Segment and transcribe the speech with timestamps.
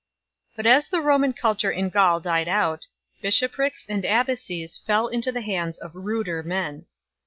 [0.55, 2.87] But as the Roman culture in Gaul died out,
[3.21, 6.87] bishoprics and abbacies fell into the hands of ruder men.